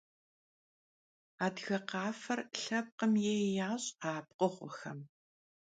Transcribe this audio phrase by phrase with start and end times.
[1.45, 4.99] Adıge khafer lhepkhım yêy yaş' a pkhığuexem.